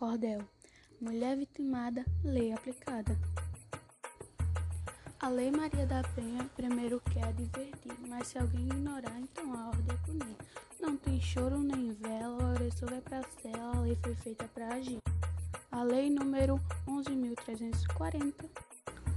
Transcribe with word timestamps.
Cordel. 0.00 0.40
Mulher 0.98 1.36
vitimada, 1.36 2.06
lei 2.24 2.54
aplicada. 2.54 3.14
A 5.20 5.28
Lei 5.28 5.50
Maria 5.50 5.84
da 5.84 6.02
Penha 6.14 6.42
primeiro 6.56 7.02
quer 7.12 7.26
advertir, 7.26 7.92
mas 8.08 8.28
se 8.28 8.38
alguém 8.38 8.62
ignorar, 8.62 9.20
então 9.20 9.52
a 9.52 9.68
ordem 9.68 9.94
é 9.94 10.06
punir. 10.06 10.36
Não 10.80 10.96
tem 10.96 11.20
choro 11.20 11.58
nem 11.58 11.92
vela, 11.92 12.42
o 12.42 12.46
agressor 12.46 12.88
vai 12.88 13.02
pra 13.02 13.22
cela, 13.42 13.76
a 13.76 13.80
lei 13.80 13.94
foi 14.02 14.14
feita 14.14 14.48
para 14.54 14.68
agir. 14.68 15.00
A 15.70 15.82
Lei 15.82 16.08
número 16.08 16.58
11.340, 16.88 18.48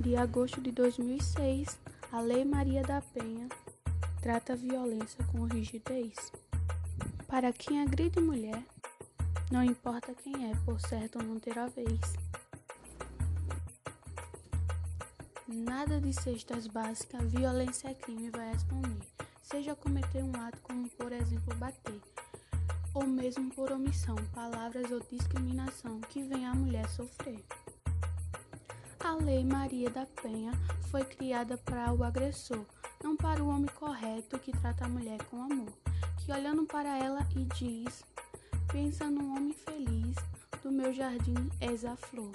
de 0.00 0.16
agosto 0.16 0.62
de 0.62 0.72
2006, 0.72 1.78
a 2.10 2.22
Lei 2.22 2.42
Maria 2.42 2.82
da 2.82 3.02
Penha 3.02 3.50
trata 4.22 4.54
a 4.54 4.56
violência 4.56 5.22
com 5.26 5.44
rigidez. 5.44 6.32
Para 7.28 7.52
quem 7.52 7.82
agride 7.82 8.18
mulher, 8.18 8.64
não 9.50 9.64
importa 9.64 10.14
quem 10.14 10.50
é, 10.50 10.54
por 10.64 10.80
certo 10.80 11.18
não 11.22 11.40
terá 11.40 11.66
vez. 11.66 12.00
Nada 15.48 16.00
de 16.00 16.12
cestas 16.12 16.68
básicas, 16.68 17.32
violência 17.32 17.88
é 17.88 17.94
crime 17.94 18.30
vai 18.30 18.52
responder. 18.52 19.00
Seja 19.42 19.74
cometer 19.74 20.22
um 20.22 20.32
ato 20.40 20.60
como, 20.62 20.88
por 20.90 21.10
exemplo, 21.10 21.52
bater, 21.56 22.00
ou 22.94 23.04
mesmo 23.04 23.52
por 23.52 23.72
omissão, 23.72 24.14
palavras 24.32 24.88
ou 24.92 25.00
discriminação 25.10 26.00
que 26.02 26.22
vem 26.22 26.46
a 26.46 26.54
mulher 26.54 26.88
sofrer. 26.88 27.44
A 29.00 29.14
Lei 29.14 29.44
Maria 29.44 29.90
da 29.90 30.06
Penha 30.22 30.52
foi 30.90 31.04
criada 31.04 31.58
para 31.58 31.92
o 31.92 32.04
agressor, 32.04 32.64
não 33.02 33.16
para 33.16 33.42
o 33.42 33.48
homem 33.48 33.70
correto 33.74 34.38
que 34.38 34.52
trata 34.52 34.84
a 34.84 34.88
mulher 34.88 35.20
com 35.24 35.42
amor, 35.42 35.72
que 36.24 36.30
olhando 36.30 36.64
para 36.64 36.96
ela 36.96 37.26
e 37.34 37.44
diz 37.56 38.04
Pensa 38.72 39.10
num 39.10 39.36
homem 39.36 39.52
feliz, 39.52 40.14
do 40.62 40.70
meu 40.70 40.92
jardim 40.92 41.50
és 41.60 41.84
a 41.84 41.96
flor. 41.96 42.30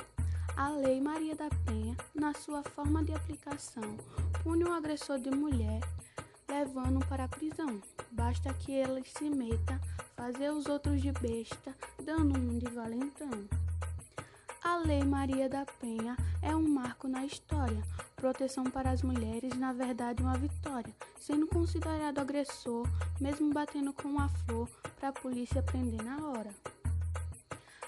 A 0.57 0.69
Lei 0.69 0.99
Maria 0.99 1.33
da 1.33 1.49
Penha, 1.65 1.95
na 2.13 2.33
sua 2.33 2.61
forma 2.61 3.01
de 3.03 3.13
aplicação, 3.13 3.95
pune 4.43 4.65
o 4.65 4.73
agressor 4.73 5.17
de 5.17 5.31
mulher, 5.31 5.79
levando 6.49 7.05
para 7.07 7.23
a 7.23 7.29
prisão. 7.29 7.81
Basta 8.11 8.53
que 8.53 8.73
ele 8.73 9.03
se 9.05 9.29
meta, 9.29 9.79
fazer 10.15 10.51
os 10.51 10.65
outros 10.65 11.01
de 11.01 11.13
besta, 11.13 11.73
dando 12.03 12.37
um 12.37 12.59
de 12.59 12.69
valentão. 12.69 13.31
A 14.65 14.77
Lei 14.77 15.03
Maria 15.03 15.47
da 15.47 15.63
Penha 15.79 16.17
é 16.41 16.55
um 16.55 16.67
marco 16.67 17.07
na 17.07 17.23
história. 17.23 17.83
Proteção 18.15 18.63
para 18.63 18.89
as 18.89 19.03
mulheres, 19.03 19.55
na 19.59 19.71
verdade, 19.71 20.23
uma 20.23 20.35
vitória. 20.35 20.91
Sendo 21.19 21.45
considerado 21.45 22.17
agressor, 22.17 22.87
mesmo 23.21 23.53
batendo 23.53 23.93
com 23.93 24.19
a 24.19 24.27
flor, 24.27 24.67
para 24.99 25.09
a 25.09 25.13
polícia 25.13 25.61
prender 25.61 26.03
na 26.03 26.17
hora. 26.29 26.49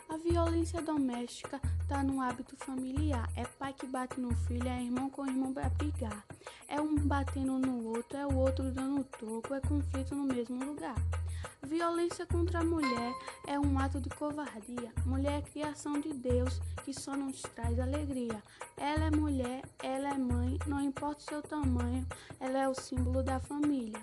A 0.08 0.17
violência 0.17 0.80
doméstica 0.80 1.59
está 1.81 2.03
no 2.03 2.22
hábito 2.22 2.55
familiar. 2.58 3.28
É 3.36 3.44
pai 3.44 3.73
que 3.73 3.88
bate 3.88 4.22
no 4.22 4.36
filho, 4.45 4.70
é 4.70 4.80
irmão 4.80 5.09
com 5.09 5.25
irmão 5.25 5.52
para 5.52 5.70
brigar. 5.70 6.23
É 6.67 6.80
um 6.80 6.95
batendo 6.95 7.58
no 7.58 7.86
outro, 7.86 8.16
é 8.16 8.28
o 8.28 8.36
outro 8.36 8.72
dando 8.72 9.03
toco, 9.03 9.55
é 9.55 9.61
conflito 9.61 10.14
no 10.14 10.25
mesmo 10.25 10.64
lugar. 10.64 10.95
Violência 11.67 12.25
contra 12.25 12.59
a 12.59 12.63
mulher 12.63 13.13
é 13.45 13.59
um 13.59 13.77
ato 13.77 13.99
de 13.99 14.07
covardia. 14.07 14.89
Mulher 15.05 15.39
é 15.39 15.41
criação 15.41 15.99
de 15.99 16.13
Deus 16.13 16.61
que 16.85 16.93
só 16.93 17.13
nos 17.13 17.41
traz 17.41 17.77
alegria. 17.77 18.41
Ela 18.77 19.07
é 19.07 19.11
mulher, 19.11 19.63
ela 19.83 20.07
é 20.07 20.17
mãe, 20.17 20.57
não 20.65 20.79
importa 20.79 21.19
o 21.19 21.29
seu 21.29 21.41
tamanho, 21.41 22.07
ela 22.39 22.57
é 22.57 22.69
o 22.69 22.73
símbolo 22.73 23.21
da 23.21 23.41
família. 23.41 23.99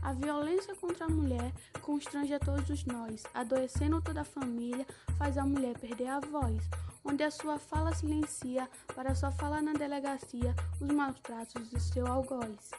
A 0.00 0.14
violência 0.14 0.74
contra 0.74 1.04
a 1.04 1.10
mulher 1.10 1.52
constrange 1.82 2.32
a 2.32 2.40
todos 2.40 2.86
nós, 2.86 3.24
adoecendo 3.34 4.00
toda 4.00 4.22
a 4.22 4.24
família, 4.24 4.86
faz 5.18 5.36
a 5.36 5.44
mulher 5.44 5.78
perder 5.78 6.08
a 6.08 6.18
voz, 6.18 6.62
onde 7.04 7.22
a 7.22 7.30
sua 7.30 7.58
fala 7.58 7.94
silencia 7.94 8.66
para 8.94 9.14
só 9.14 9.30
falar 9.30 9.60
na 9.60 9.74
delegacia 9.74 10.54
os 10.80 10.88
maus 10.88 11.20
tratos 11.20 11.68
de 11.68 11.78
seu 11.78 12.06
algoz. 12.06 12.70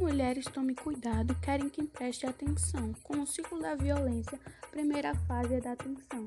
Mulheres 0.00 0.46
tome 0.46 0.74
cuidado, 0.74 1.34
querem 1.42 1.68
que 1.68 1.86
preste 1.86 2.26
atenção. 2.26 2.94
Com 3.02 3.20
o 3.20 3.26
ciclo 3.26 3.60
da 3.60 3.74
violência, 3.74 4.40
primeira 4.70 5.14
fase 5.14 5.56
é 5.56 5.60
da 5.60 5.72
atenção. 5.72 6.24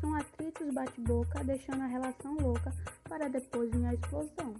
São 0.00 0.14
atritos 0.14 0.72
bate-boca, 0.72 1.42
deixando 1.42 1.82
a 1.82 1.86
relação 1.86 2.36
louca 2.36 2.72
para 3.08 3.28
depois 3.28 3.68
vir 3.72 3.84
a 3.84 3.94
explosão. 3.94 4.54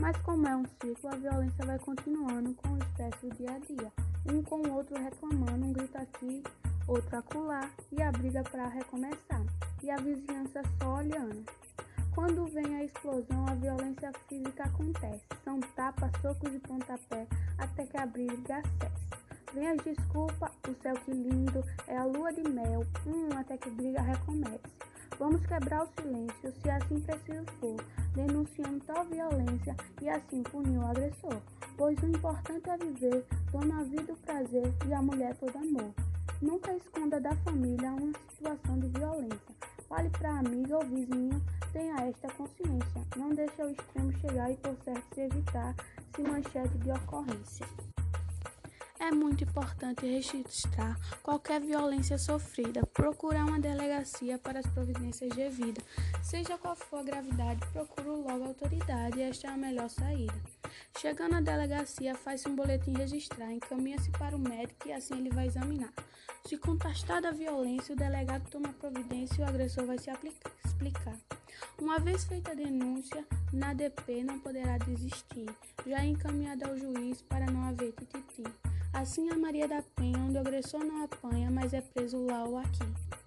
Mas 0.00 0.16
como 0.22 0.48
é 0.48 0.56
um 0.56 0.64
ciclo, 0.82 1.08
a 1.08 1.14
violência 1.14 1.64
vai 1.64 1.78
continuando 1.78 2.54
com 2.54 2.70
o 2.70 2.78
estresse 2.78 3.24
do 3.24 3.36
dia 3.36 3.52
a 3.52 3.58
dia. 3.60 3.92
Um 4.28 4.42
com 4.42 4.62
o 4.62 4.74
outro 4.74 5.00
reclamando, 5.00 5.66
um 5.66 5.72
grita 5.72 6.00
aqui, 6.00 6.42
outro 6.88 7.16
acolá, 7.16 7.70
e 7.92 8.02
a 8.02 8.10
briga 8.10 8.42
para 8.42 8.66
recomeçar. 8.66 9.44
E 9.80 9.92
a 9.92 9.96
vizinhança 9.96 10.60
só 10.82 10.96
olhando. 10.96 11.44
Quando 12.18 12.46
vem 12.46 12.74
a 12.74 12.82
explosão, 12.82 13.46
a 13.46 13.54
violência 13.54 14.10
física 14.28 14.64
acontece. 14.64 15.22
São 15.44 15.60
tapas, 15.76 16.10
socos 16.20 16.52
e 16.52 16.58
pontapé 16.58 17.28
até 17.56 17.86
que 17.86 17.96
a 17.96 18.06
briga 18.06 18.60
cesse. 18.60 19.54
Vem 19.54 19.68
as 19.68 19.76
desculpas, 19.84 20.50
o 20.68 20.74
céu 20.82 20.94
que 21.04 21.12
lindo, 21.12 21.64
é 21.86 21.96
a 21.96 22.04
lua 22.04 22.32
de 22.32 22.42
mel, 22.50 22.84
hum, 23.06 23.28
até 23.38 23.56
que 23.56 23.68
a 23.68 23.72
briga 23.72 24.02
recomece. 24.02 24.64
Vamos 25.16 25.46
quebrar 25.46 25.84
o 25.84 26.02
silêncio, 26.02 26.52
se 26.60 26.68
assim 26.68 27.00
preciso 27.02 27.46
for, 27.60 27.76
denunciando 28.16 28.84
tal 28.84 29.04
violência 29.04 29.76
e 30.02 30.08
assim 30.08 30.42
punir 30.42 30.76
o 30.76 30.86
agressor. 30.86 31.40
Pois 31.76 31.96
o 32.02 32.06
importante 32.08 32.68
é 32.68 32.76
viver, 32.78 33.24
dando 33.52 33.74
a 33.74 33.84
vida 33.84 34.12
o 34.12 34.16
prazer 34.16 34.74
e 34.88 34.92
a 34.92 35.00
mulher 35.00 35.36
todo 35.36 35.56
amor. 35.56 35.94
Nunca 36.42 36.74
esconda 36.74 37.20
da 37.20 37.36
família 37.36 37.92
uma 37.92 38.12
situação 38.28 38.76
de 38.80 38.88
violência. 38.88 39.77
Fale 39.88 40.10
para 40.10 40.38
amiga 40.38 40.76
ou 40.76 40.84
vizinho, 40.84 41.42
tenha 41.72 41.94
esta 42.06 42.28
consciência. 42.34 43.06
Não 43.16 43.30
deixe 43.30 43.62
o 43.62 43.70
extremo 43.70 44.12
chegar 44.18 44.50
e 44.50 44.56
por 44.56 44.76
certo 44.84 45.14
se 45.14 45.20
evitar 45.22 45.74
se 46.14 46.22
manchete 46.22 46.76
de 46.78 46.90
ocorrência. 46.90 47.66
É 49.00 49.10
muito 49.10 49.44
importante 49.44 50.04
registrar 50.04 50.98
qualquer 51.22 51.60
violência 51.60 52.18
sofrida, 52.18 52.84
procurar 52.92 53.46
uma 53.46 53.58
delegacia 53.58 54.38
para 54.38 54.58
as 54.58 54.66
providências 54.66 55.34
devidas. 55.34 55.84
Seja 56.22 56.58
qual 56.58 56.76
for 56.76 56.98
a 56.98 57.02
gravidade, 57.04 57.66
procure 57.72 58.08
logo 58.08 58.44
a 58.44 58.48
autoridade, 58.48 59.22
esta 59.22 59.46
é 59.46 59.50
a 59.50 59.56
melhor 59.56 59.88
saída. 59.88 60.34
Chegando 60.98 61.36
à 61.36 61.40
delegacia, 61.40 62.14
faz 62.14 62.44
um 62.46 62.54
boletim 62.54 62.92
registrar, 62.92 63.52
encaminha-se 63.52 64.10
para 64.10 64.36
o 64.36 64.38
médico 64.38 64.88
e 64.88 64.92
assim 64.92 65.18
ele 65.18 65.30
vai 65.30 65.46
examinar. 65.46 65.92
Se 66.44 66.56
contestada 66.56 67.28
a 67.28 67.32
violência, 67.32 67.94
o 67.94 67.98
delegado 67.98 68.48
toma 68.50 68.72
providência 68.72 69.40
e 69.40 69.44
o 69.44 69.48
agressor 69.48 69.84
vai 69.84 69.98
se 69.98 70.10
aplicar, 70.10 70.50
explicar. 70.64 71.16
Uma 71.80 71.98
vez 71.98 72.24
feita 72.24 72.52
a 72.52 72.54
denúncia, 72.54 73.24
na 73.52 73.74
DP 73.74 74.24
não 74.24 74.38
poderá 74.38 74.78
desistir, 74.78 75.46
já 75.86 75.98
é 75.98 76.06
encaminhada 76.06 76.68
ao 76.68 76.76
juiz 76.76 77.22
para 77.22 77.46
não 77.46 77.64
haver 77.64 77.92
tititi. 77.92 78.44
Assim 78.92 79.30
a 79.30 79.36
Maria 79.36 79.68
da 79.68 79.82
Penha, 79.96 80.18
onde 80.18 80.36
o 80.36 80.40
agressor 80.40 80.82
não 80.84 81.04
apanha, 81.04 81.50
mas 81.50 81.74
é 81.74 81.80
preso 81.80 82.24
lá 82.24 82.44
ou 82.44 82.58
aqui. 82.58 83.17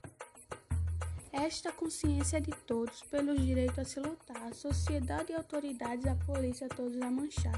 Esta 1.33 1.71
consciência 1.71 2.41
de 2.41 2.51
todos, 2.67 3.01
pelos 3.03 3.41
direitos 3.41 3.79
a 3.79 3.85
se 3.85 3.99
lutar, 4.01 4.43
a 4.43 4.53
sociedade 4.53 5.31
e 5.31 5.35
autoridades, 5.35 6.05
a 6.05 6.13
polícia, 6.15 6.67
todos 6.67 7.01
a 7.01 7.09
manchar. 7.09 7.57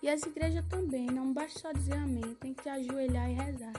E 0.00 0.08
as 0.08 0.22
igrejas 0.22 0.64
também, 0.66 1.06
não 1.06 1.32
basta 1.32 1.58
só 1.58 1.72
dizer 1.72 1.94
amém, 1.94 2.36
tem 2.40 2.54
que 2.54 2.68
ajoelhar 2.68 3.28
e 3.28 3.34
rezar. 3.34 3.72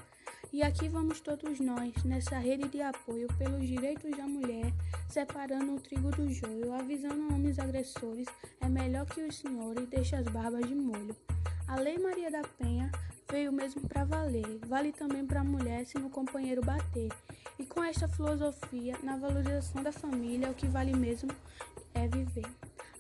E 0.52 0.62
aqui 0.62 0.90
vamos 0.90 1.22
todos 1.22 1.60
nós, 1.62 2.04
nessa 2.04 2.38
rede 2.38 2.68
de 2.68 2.82
apoio 2.82 3.28
pelos 3.38 3.66
direitos 3.66 4.12
da 4.12 4.28
mulher, 4.28 4.72
separando 5.10 5.74
o 5.74 5.80
trigo 5.80 6.12
do 6.12 6.30
joio, 6.30 6.74
avisando 6.74 7.34
homens 7.34 7.58
agressores, 7.58 8.28
é 8.60 8.68
melhor 8.68 9.06
que 9.06 9.22
os 9.22 9.38
senhores 9.38 9.88
deixem 9.88 10.20
as 10.20 10.28
barbas 10.28 10.68
de 10.68 10.76
molho. 10.76 11.16
A 11.68 11.78
Lei 11.78 11.98
Maria 11.98 12.30
da 12.30 12.42
Penha 12.42 12.92
veio 13.34 13.52
mesmo 13.52 13.82
para 13.82 14.04
valer, 14.04 14.60
vale 14.68 14.92
também 14.92 15.26
para 15.26 15.42
a 15.42 15.44
mulher 15.44 15.88
se 15.88 15.98
no 15.98 16.08
companheiro 16.08 16.62
bater. 16.64 17.10
E 17.58 17.66
com 17.66 17.84
esta 17.84 18.08
filosofia, 18.08 18.96
na 19.02 19.18
valorização 19.18 19.82
da 19.82 19.92
família, 19.92 20.52
o 20.52 20.54
que 20.54 20.68
vale 20.68 20.96
mesmo 20.96 21.32
é 21.96 22.08
viver. 22.08 22.46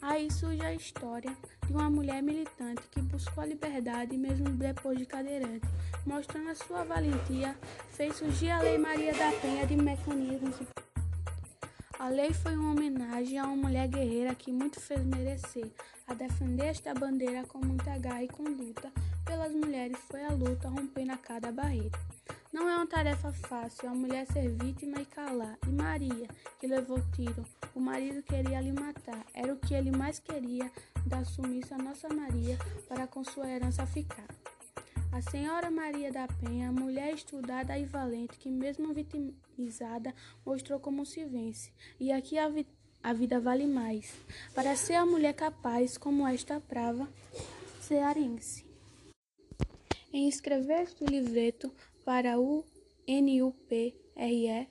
Aí 0.02 0.32
surge 0.32 0.66
a 0.66 0.74
história 0.74 1.32
de 1.68 1.72
uma 1.72 1.88
mulher 1.88 2.24
militante 2.24 2.82
que 2.90 3.00
buscou 3.00 3.44
a 3.44 3.46
liberdade 3.46 4.18
mesmo 4.18 4.50
depois 4.50 4.98
de 4.98 5.06
cadeirante, 5.06 5.68
mostrando 6.04 6.50
a 6.50 6.56
sua 6.56 6.84
valentia, 6.84 7.56
fez 7.92 8.16
surgir 8.16 8.50
a 8.50 8.60
Lei 8.60 8.80
Maria 8.80 9.14
da 9.14 9.32
Penha 9.34 9.68
de 9.68 9.76
mecanismos. 9.76 10.56
A 12.00 12.10
lei 12.10 12.34
foi 12.34 12.58
uma 12.58 12.72
homenagem 12.72 13.38
a 13.38 13.46
uma 13.46 13.56
mulher 13.56 13.88
guerreira 13.88 14.34
que 14.34 14.52
muito 14.52 14.80
fez 14.80 15.06
merecer, 15.06 15.70
a 16.08 16.16
defender 16.16 16.66
esta 16.66 16.92
bandeira 16.92 17.44
com 17.44 17.60
muita 17.60 17.96
garra 18.00 18.24
e 18.24 18.28
conduta, 18.28 18.92
pelas 19.26 19.54
mulheres 19.54 19.98
foi 20.10 20.24
a 20.24 20.32
luta 20.32 20.68
rompendo 20.68 21.12
a 21.12 21.18
cada 21.18 21.52
barreira. 21.52 21.92
Não 22.52 22.70
é 22.70 22.76
uma 22.76 22.86
tarefa 22.86 23.34
fácil 23.34 23.90
a 23.90 23.96
mulher 23.96 24.28
ser 24.28 24.48
vítima 24.50 25.02
e 25.02 25.06
calar. 25.06 25.58
E 25.68 25.72
Maria, 25.72 26.28
que 26.60 26.68
levou 26.68 27.00
tiro, 27.16 27.44
o 27.74 27.80
marido 27.80 28.22
queria 28.22 28.62
lhe 28.62 28.72
matar. 28.72 29.26
Era 29.34 29.52
o 29.52 29.58
que 29.58 29.74
ele 29.74 29.90
mais 29.90 30.20
queria, 30.20 30.72
dar 31.06 31.26
sumiço 31.26 31.74
a 31.74 31.78
Nossa 31.80 32.08
Maria 32.10 32.58
para 32.88 33.08
com 33.08 33.24
sua 33.24 33.50
herança 33.50 33.86
ficar. 33.88 34.28
A 35.12 35.22
senhora 35.22 35.72
Maria 35.72 36.12
da 36.12 36.28
Penha, 36.28 36.72
mulher 36.72 37.14
estudada 37.14 37.78
e 37.78 37.86
valente, 37.86 38.38
que 38.38 38.50
mesmo 38.50 38.94
vitimizada, 38.94 40.14
mostrou 40.46 40.80
como 40.80 41.06
se 41.06 41.24
vence. 41.26 41.72
E 42.00 42.12
aqui 42.12 42.38
a, 42.38 42.50
vi 42.50 42.68
a 43.02 43.14
vida 43.14 43.40
vale 43.40 43.68
mais, 43.68 44.14
para 44.56 44.76
ser 44.76 44.96
a 44.96 45.06
mulher 45.06 45.34
capaz, 45.34 45.98
como 45.98 46.28
esta 46.28 46.60
prava 46.60 47.08
cearense. 47.82 48.73
Em 50.14 50.30
escrever 50.30 50.84
este 50.84 51.04
livreto 51.06 51.74
para 52.06 52.40
o 52.40 52.64
NUPREV, 53.08 54.68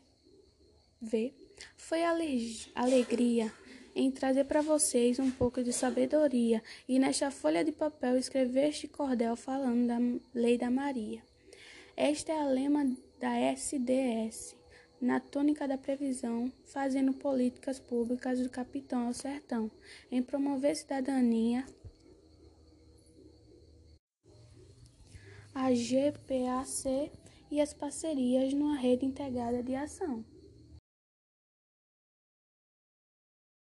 foi 1.76 2.04
alegria 2.76 3.52
em 3.92 4.08
trazer 4.12 4.44
para 4.44 4.62
vocês 4.62 5.18
um 5.18 5.32
pouco 5.32 5.60
de 5.64 5.72
sabedoria 5.72 6.62
e 6.88 6.96
nesta 6.96 7.28
folha 7.32 7.64
de 7.64 7.72
papel 7.72 8.16
escrever 8.16 8.68
este 8.68 8.86
cordel 8.86 9.34
falando 9.34 9.88
da 9.88 9.98
Lei 10.32 10.56
da 10.56 10.70
Maria. 10.70 11.20
Esta 11.96 12.30
é 12.30 12.40
a 12.40 12.46
lema 12.46 12.96
da 13.18 13.36
SDS, 13.36 14.54
na 15.00 15.18
tônica 15.18 15.66
da 15.66 15.76
previsão, 15.76 16.52
fazendo 16.66 17.12
políticas 17.12 17.80
públicas 17.80 18.38
do 18.38 18.48
capitão 18.48 19.08
ao 19.08 19.12
sertão, 19.12 19.68
em 20.08 20.22
promover 20.22 20.76
cidadania, 20.76 21.66
GPAC 25.74 27.10
e 27.50 27.60
as 27.60 27.74
parcerias 27.74 28.52
numa 28.54 28.76
rede 28.76 29.04
integrada 29.04 29.62
de 29.62 29.74
ação. 29.74 30.24